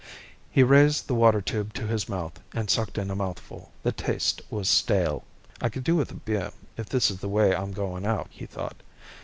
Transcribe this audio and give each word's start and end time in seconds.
He 0.49 0.63
raised 0.63 1.05
the 1.05 1.13
water 1.13 1.41
tube 1.41 1.75
to 1.75 1.85
his 1.85 2.09
mouth 2.09 2.39
and 2.53 2.71
sucked 2.71 2.97
in 2.97 3.11
a 3.11 3.15
mouthful. 3.15 3.71
The 3.83 3.91
taste 3.91 4.41
was 4.49 4.67
stale. 4.67 5.23
I 5.61 5.69
could 5.69 5.83
do 5.83 5.95
with 5.95 6.09
a 6.09 6.15
beer, 6.15 6.49
if 6.75 6.89
this 6.89 7.11
is 7.11 7.19
the 7.19 7.29
way 7.29 7.53
I'm 7.55 7.71
going 7.71 8.03
out, 8.03 8.25
he 8.31 8.47
thought. 8.47 8.81